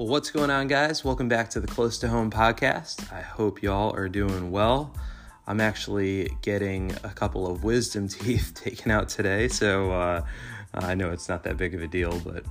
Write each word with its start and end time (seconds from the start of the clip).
Well, 0.00 0.08
what's 0.08 0.30
going 0.30 0.48
on, 0.48 0.66
guys? 0.66 1.04
Welcome 1.04 1.28
back 1.28 1.50
to 1.50 1.60
the 1.60 1.66
Close 1.66 1.98
to 1.98 2.08
Home 2.08 2.30
podcast. 2.30 3.12
I 3.12 3.20
hope 3.20 3.62
y'all 3.62 3.94
are 3.94 4.08
doing 4.08 4.50
well. 4.50 4.94
I'm 5.46 5.60
actually 5.60 6.34
getting 6.40 6.92
a 7.04 7.10
couple 7.10 7.46
of 7.46 7.64
wisdom 7.64 8.08
teeth 8.08 8.54
taken 8.54 8.90
out 8.90 9.10
today, 9.10 9.46
so 9.48 9.92
uh, 9.92 10.24
I 10.72 10.94
know 10.94 11.10
it's 11.10 11.28
not 11.28 11.42
that 11.42 11.58
big 11.58 11.74
of 11.74 11.82
a 11.82 11.86
deal, 11.86 12.18
but 12.20 12.46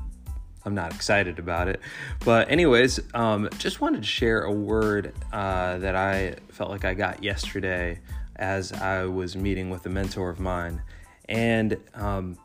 I'm 0.64 0.76
not 0.76 0.94
excited 0.94 1.40
about 1.40 1.68
it. 1.68 1.82
But, 2.24 2.52
anyways, 2.52 3.00
um, 3.16 3.50
just 3.58 3.82
wanted 3.82 4.04
to 4.04 4.08
share 4.08 4.44
a 4.44 4.52
word 4.52 5.16
uh, 5.34 5.80
that 5.80 5.96
I 5.96 6.36
felt 6.50 6.70
like 6.70 6.86
I 6.86 6.94
got 6.94 7.24
yesterday 7.24 8.00
as 8.36 8.72
I 8.74 9.06
was 9.06 9.36
meeting 9.36 9.72
with 9.72 9.88
a 9.88 9.90
mentor 9.90 10.30
of 10.30 10.40
mine. 10.40 10.84
And 11.28 11.78
um, 11.96 12.38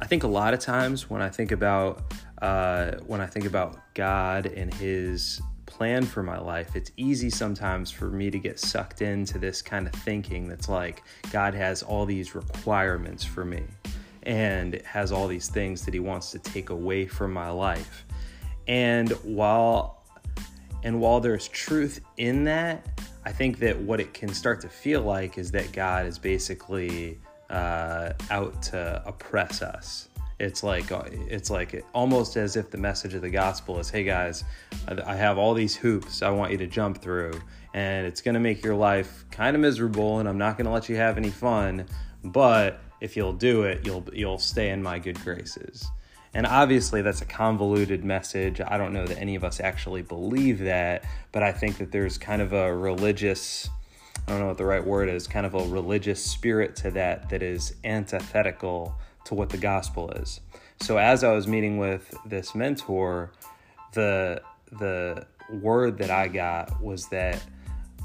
I 0.00 0.06
think 0.06 0.24
a 0.24 0.28
lot 0.28 0.54
of 0.54 0.58
times 0.58 1.08
when 1.08 1.22
I 1.22 1.28
think 1.28 1.52
about 1.52 2.02
uh, 2.44 2.98
when 3.06 3.22
I 3.22 3.26
think 3.26 3.46
about 3.46 3.78
God 3.94 4.44
and 4.44 4.72
His 4.74 5.40
plan 5.64 6.04
for 6.04 6.22
my 6.22 6.38
life, 6.38 6.76
it's 6.76 6.92
easy 6.98 7.30
sometimes 7.30 7.90
for 7.90 8.10
me 8.10 8.30
to 8.30 8.38
get 8.38 8.60
sucked 8.60 9.00
into 9.00 9.38
this 9.38 9.62
kind 9.62 9.86
of 9.86 9.94
thinking 9.94 10.46
that's 10.46 10.68
like 10.68 11.02
God 11.32 11.54
has 11.54 11.82
all 11.82 12.04
these 12.04 12.34
requirements 12.34 13.24
for 13.24 13.46
me 13.46 13.62
and 14.24 14.74
has 14.84 15.10
all 15.10 15.26
these 15.26 15.48
things 15.48 15.86
that 15.86 15.94
He 15.94 16.00
wants 16.00 16.32
to 16.32 16.38
take 16.38 16.68
away 16.68 17.06
from 17.06 17.32
my 17.32 17.48
life. 17.48 18.04
And 18.68 19.12
while 19.22 20.02
and 20.82 21.00
while 21.00 21.20
there's 21.20 21.48
truth 21.48 22.02
in 22.18 22.44
that, 22.44 22.86
I 23.24 23.32
think 23.32 23.58
that 23.60 23.80
what 23.80 24.00
it 24.00 24.12
can 24.12 24.28
start 24.28 24.60
to 24.60 24.68
feel 24.68 25.00
like 25.00 25.38
is 25.38 25.50
that 25.52 25.72
God 25.72 26.04
is 26.04 26.18
basically 26.18 27.18
uh, 27.48 28.12
out 28.30 28.60
to 28.64 29.02
oppress 29.06 29.62
us 29.62 30.10
it's 30.44 30.62
like 30.62 30.92
uh, 30.92 31.02
it's 31.28 31.50
like 31.50 31.84
almost 31.92 32.36
as 32.36 32.56
if 32.56 32.70
the 32.70 32.78
message 32.78 33.14
of 33.14 33.22
the 33.22 33.30
gospel 33.30 33.78
is 33.78 33.88
hey 33.88 34.04
guys 34.04 34.44
i 35.06 35.14
have 35.14 35.38
all 35.38 35.54
these 35.54 35.74
hoops 35.74 36.22
i 36.22 36.30
want 36.30 36.52
you 36.52 36.58
to 36.58 36.66
jump 36.66 37.00
through 37.00 37.32
and 37.72 38.06
it's 38.06 38.20
going 38.20 38.34
to 38.34 38.40
make 38.40 38.62
your 38.62 38.74
life 38.74 39.24
kind 39.30 39.56
of 39.56 39.62
miserable 39.62 40.18
and 40.18 40.28
i'm 40.28 40.38
not 40.38 40.56
going 40.56 40.66
to 40.66 40.70
let 40.70 40.88
you 40.88 40.96
have 40.96 41.16
any 41.16 41.30
fun 41.30 41.86
but 42.22 42.80
if 43.00 43.16
you'll 43.16 43.32
do 43.32 43.62
it 43.62 43.84
you'll 43.84 44.04
you'll 44.12 44.38
stay 44.38 44.70
in 44.70 44.82
my 44.82 44.98
good 44.98 45.20
graces. 45.22 45.86
And 46.36 46.46
obviously 46.46 47.00
that's 47.00 47.22
a 47.22 47.26
convoluted 47.26 48.04
message. 48.04 48.60
I 48.60 48.76
don't 48.76 48.92
know 48.92 49.06
that 49.06 49.18
any 49.18 49.36
of 49.36 49.44
us 49.44 49.60
actually 49.60 50.02
believe 50.02 50.58
that 50.60 51.04
but 51.30 51.42
i 51.42 51.52
think 51.52 51.78
that 51.78 51.92
there's 51.92 52.18
kind 52.18 52.42
of 52.42 52.52
a 52.52 52.74
religious 52.74 53.68
i 54.26 54.30
don't 54.30 54.40
know 54.40 54.46
what 54.46 54.58
the 54.58 54.64
right 54.64 54.84
word 54.84 55.08
is 55.08 55.26
kind 55.26 55.46
of 55.46 55.54
a 55.54 55.64
religious 55.68 56.24
spirit 56.24 56.76
to 56.76 56.90
that 56.90 57.28
that 57.28 57.42
is 57.42 57.74
antithetical 57.84 58.96
to 59.24 59.34
what 59.34 59.48
the 59.48 59.58
gospel 59.58 60.10
is. 60.10 60.40
So 60.80 60.98
as 60.98 61.24
I 61.24 61.32
was 61.32 61.46
meeting 61.46 61.78
with 61.78 62.14
this 62.26 62.54
mentor, 62.54 63.32
the 63.92 64.42
the 64.72 65.26
word 65.50 65.98
that 65.98 66.10
I 66.10 66.28
got 66.28 66.80
was 66.82 67.08
that 67.08 67.42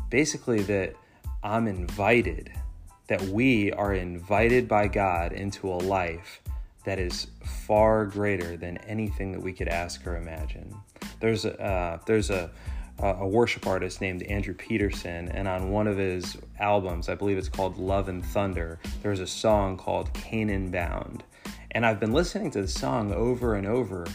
basically 0.09 0.61
that 0.63 0.95
I'm 1.43 1.67
invited, 1.67 2.51
that 3.07 3.21
we 3.23 3.71
are 3.71 3.93
invited 3.93 4.67
by 4.67 4.87
God 4.87 5.33
into 5.33 5.69
a 5.69 5.75
life 5.75 6.41
that 6.85 6.99
is 6.99 7.27
far 7.65 8.05
greater 8.05 8.55
than 8.55 8.77
anything 8.79 9.31
that 9.31 9.41
we 9.41 9.53
could 9.53 9.67
ask 9.67 10.05
or 10.05 10.15
imagine. 10.15 10.73
There's 11.19 11.45
a 11.45 11.59
uh, 11.61 11.99
there's 12.05 12.29
a 12.29 12.51
a 13.01 13.27
worship 13.27 13.65
artist 13.67 14.01
named 14.01 14.23
Andrew 14.23 14.53
Peterson, 14.53 15.29
and 15.29 15.47
on 15.47 15.71
one 15.71 15.87
of 15.87 15.97
his 15.97 16.37
albums, 16.59 17.09
I 17.09 17.15
believe 17.15 17.37
it's 17.37 17.49
called 17.49 17.77
Love 17.77 18.09
and 18.09 18.25
Thunder, 18.25 18.79
there's 19.01 19.19
a 19.19 19.27
song 19.27 19.77
called 19.77 20.13
Canaan 20.13 20.71
Bound. 20.71 21.23
And 21.71 21.85
I've 21.85 21.99
been 21.99 22.13
listening 22.13 22.51
to 22.51 22.61
the 22.61 22.67
song 22.67 23.13
over 23.13 23.55
and 23.55 23.67
over 23.67 24.05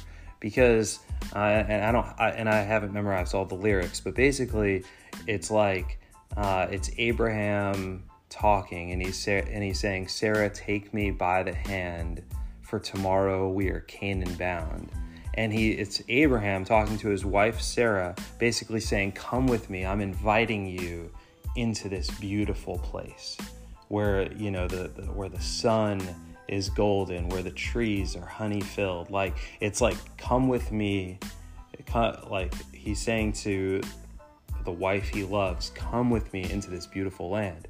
because, 0.40 1.00
uh, 1.34 1.38
and 1.38 1.84
I 1.84 1.92
don't, 1.92 2.06
I, 2.18 2.30
and 2.30 2.48
I 2.48 2.56
haven't 2.56 2.92
memorized 2.92 3.34
all 3.34 3.44
the 3.44 3.54
lyrics, 3.54 4.00
but 4.00 4.14
basically, 4.14 4.84
it's 5.26 5.50
like 5.50 6.00
uh, 6.36 6.66
it's 6.70 6.90
Abraham 6.98 8.04
talking, 8.28 8.92
and 8.92 9.00
he's 9.00 9.26
and 9.28 9.62
he's 9.62 9.78
saying, 9.78 10.08
"Sarah, 10.08 10.50
take 10.50 10.92
me 10.92 11.10
by 11.10 11.44
the 11.44 11.54
hand, 11.54 12.22
for 12.62 12.78
tomorrow 12.78 13.48
we 13.48 13.68
are 13.68 13.80
Canaan 13.80 14.34
bound." 14.34 14.90
And 15.34 15.52
he 15.52 15.72
it's 15.72 16.02
Abraham 16.08 16.64
talking 16.64 16.96
to 16.98 17.08
his 17.08 17.24
wife 17.24 17.60
Sarah 17.60 18.14
basically 18.38 18.80
saying 18.80 19.12
come 19.12 19.46
with 19.46 19.70
me. 19.70 19.84
I'm 19.84 20.00
inviting 20.00 20.66
you 20.66 21.10
into 21.56 21.88
this 21.88 22.10
beautiful 22.18 22.78
place 22.78 23.36
where 23.88 24.32
you 24.32 24.50
know 24.50 24.66
the, 24.66 24.88
the 24.88 25.02
where 25.12 25.28
the 25.28 25.40
sun 25.40 26.00
is 26.48 26.68
golden 26.68 27.28
where 27.30 27.42
the 27.42 27.50
trees 27.50 28.16
are 28.16 28.26
honey 28.26 28.60
filled 28.60 29.10
like 29.10 29.36
it's 29.60 29.80
like 29.80 29.96
come 30.16 30.48
with 30.48 30.72
me. 30.72 31.18
Like 31.94 32.54
he's 32.72 33.00
saying 33.00 33.32
to 33.44 33.80
the 34.64 34.72
wife 34.72 35.08
he 35.08 35.22
loves 35.24 35.70
come 35.70 36.10
with 36.10 36.32
me 36.32 36.50
into 36.50 36.70
this 36.70 36.86
beautiful 36.86 37.30
land. 37.30 37.68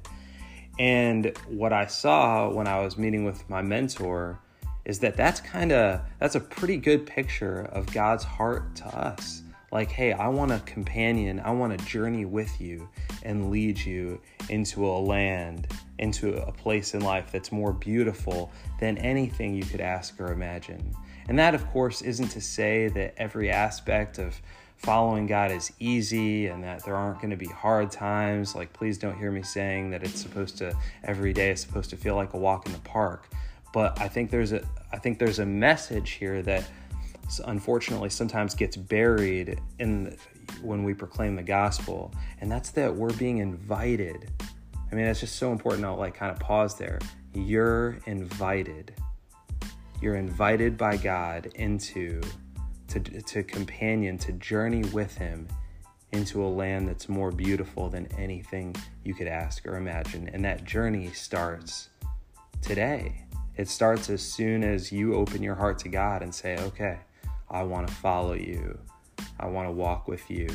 And 0.77 1.37
what 1.47 1.73
I 1.73 1.85
saw 1.85 2.49
when 2.49 2.67
I 2.67 2.81
was 2.81 2.97
meeting 2.97 3.23
with 3.23 3.47
my 3.49 3.61
mentor 3.61 4.39
is 4.85 4.99
that 4.99 5.17
that's 5.17 5.39
kind 5.39 5.71
of 5.71 6.01
that's 6.19 6.35
a 6.35 6.39
pretty 6.39 6.77
good 6.77 7.05
picture 7.05 7.61
of 7.71 7.91
God's 7.91 8.23
heart 8.23 8.75
to 8.77 8.85
us. 8.85 9.41
Like, 9.71 9.91
hey, 9.91 10.13
I 10.13 10.29
want 10.29 10.51
a 10.51 10.59
companion, 10.59 11.41
I 11.43 11.51
want 11.51 11.77
to 11.77 11.85
journey 11.85 12.23
with 12.23 12.61
you 12.61 12.87
and 13.23 13.49
lead 13.49 13.77
you 13.77 14.21
into 14.49 14.85
a 14.85 14.97
land, 14.99 15.67
into 15.99 16.37
a 16.37 16.51
place 16.51 16.93
in 16.93 17.01
life 17.01 17.31
that's 17.31 17.51
more 17.51 17.73
beautiful 17.73 18.51
than 18.79 18.97
anything 18.99 19.53
you 19.53 19.65
could 19.65 19.81
ask 19.81 20.19
or 20.21 20.31
imagine. 20.31 20.95
And 21.27 21.37
that, 21.39 21.55
of 21.55 21.67
course, 21.71 22.01
isn't 22.01 22.29
to 22.29 22.41
say 22.41 22.87
that 22.89 23.15
every 23.17 23.49
aspect 23.49 24.19
of 24.19 24.39
following 24.77 25.25
God 25.25 25.51
is 25.51 25.73
easy 25.79 26.47
and 26.47 26.63
that 26.63 26.85
there 26.85 26.95
aren't 26.95 27.19
going 27.19 27.31
to 27.31 27.35
be 27.35 27.47
hard 27.47 27.91
times. 27.91 28.55
Like, 28.55 28.71
please 28.71 28.97
don't 28.97 29.17
hear 29.17 29.31
me 29.31 29.41
saying 29.41 29.89
that 29.89 30.03
it's 30.03 30.21
supposed 30.21 30.57
to, 30.59 30.77
every 31.03 31.33
day 31.33 31.49
is 31.49 31.61
supposed 31.61 31.89
to 31.89 31.97
feel 31.97 32.15
like 32.15 32.33
a 32.33 32.37
walk 32.37 32.65
in 32.67 32.71
the 32.71 32.79
park. 32.79 33.27
But 33.75 33.99
I 33.99 34.07
think 34.07 34.31
there's 34.31 34.53
a 34.53 34.61
I 34.93 34.97
think 34.97 35.19
there's 35.19 35.39
a 35.39 35.45
message 35.45 36.11
here 36.11 36.41
that 36.43 36.63
unfortunately 37.43 38.09
sometimes 38.09 38.55
gets 38.55 38.77
buried 38.77 39.59
in 39.79 40.15
when 40.61 40.85
we 40.85 40.93
proclaim 40.93 41.35
the 41.35 41.43
gospel, 41.43 42.13
and 42.39 42.49
that's 42.49 42.71
that 42.71 42.95
we're 42.95 43.11
being 43.17 43.39
invited. 43.39 44.31
I 44.89 44.95
mean, 44.95 45.05
it's 45.05 45.19
just 45.19 45.35
so 45.35 45.51
important 45.51 45.83
to 45.83 45.91
like 45.91 46.15
kind 46.15 46.31
of 46.31 46.39
pause 46.39 46.77
there. 46.77 46.99
You're 47.33 47.99
invited. 48.05 48.93
You're 50.01 50.15
invited 50.15 50.77
by 50.77 50.95
God 50.95 51.47
into 51.55 52.21
to, 52.87 52.99
to 53.01 53.43
companion, 53.43 54.17
to 54.19 54.31
journey 54.31 54.83
with 54.93 55.17
Him 55.17 55.49
into 56.13 56.45
a 56.45 56.47
land 56.47 56.87
that's 56.87 57.09
more 57.09 57.29
beautiful 57.29 57.89
than 57.89 58.07
anything 58.17 58.73
you 59.03 59.13
could 59.13 59.27
ask 59.27 59.67
or 59.67 59.75
imagine. 59.75 60.29
And 60.29 60.45
that 60.45 60.63
journey 60.63 61.11
starts 61.11 61.89
today. 62.61 63.24
It 63.57 63.69
starts 63.69 64.09
as 64.09 64.21
soon 64.21 64.63
as 64.63 64.91
you 64.91 65.15
open 65.15 65.41
your 65.41 65.55
heart 65.55 65.79
to 65.79 65.89
God 65.89 66.21
and 66.21 66.35
say, 66.35 66.57
okay, 66.57 66.99
I 67.49 67.63
want 67.63 67.87
to 67.87 67.93
follow 67.93 68.33
you. 68.33 68.77
I 69.39 69.47
want 69.47 69.67
to 69.67 69.71
walk 69.71 70.07
with 70.07 70.29
you. 70.29 70.49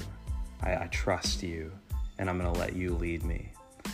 I, 0.62 0.74
I 0.74 0.88
trust 0.90 1.42
you, 1.42 1.72
and 2.18 2.28
I'm 2.28 2.38
going 2.38 2.52
to 2.52 2.60
let 2.60 2.76
you 2.76 2.94
lead 2.94 3.24
me. 3.24 3.52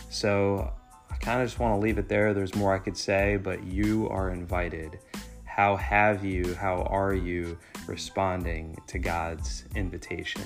So 0.09 0.73
I 1.09 1.15
kind 1.15 1.41
of 1.41 1.47
just 1.47 1.59
want 1.59 1.73
to 1.73 1.79
leave 1.79 1.97
it 1.97 2.09
there. 2.09 2.33
There's 2.33 2.55
more 2.55 2.73
I 2.73 2.79
could 2.79 2.97
say, 2.97 3.37
but 3.37 3.63
you 3.63 4.09
are 4.09 4.29
invited. 4.29 4.99
How 5.45 5.77
have 5.77 6.25
you, 6.25 6.53
how 6.55 6.83
are 6.83 7.13
you 7.13 7.57
responding 7.87 8.77
to 8.87 8.99
God's 8.99 9.63
invitation? 9.75 10.43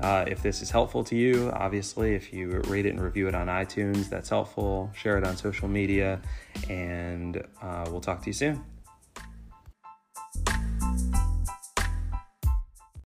Uh, 0.00 0.24
if 0.26 0.42
this 0.42 0.60
is 0.60 0.70
helpful 0.70 1.04
to 1.04 1.16
you, 1.16 1.50
obviously, 1.54 2.14
if 2.14 2.32
you 2.32 2.60
rate 2.66 2.86
it 2.86 2.90
and 2.90 3.00
review 3.00 3.28
it 3.28 3.34
on 3.34 3.46
iTunes, 3.46 4.08
that's 4.08 4.28
helpful. 4.28 4.90
Share 4.94 5.16
it 5.18 5.24
on 5.24 5.36
social 5.36 5.68
media, 5.68 6.20
and 6.68 7.42
uh, 7.62 7.86
we'll 7.90 8.00
talk 8.00 8.20
to 8.22 8.26
you 8.26 8.32
soon. 8.32 8.64